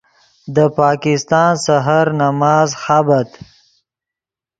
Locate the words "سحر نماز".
1.65-2.69